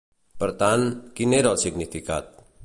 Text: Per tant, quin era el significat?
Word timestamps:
Per 0.43 0.47
tant, 0.61 0.85
quin 1.19 1.37
era 1.41 1.53
el 1.57 1.61
significat? 1.65 2.35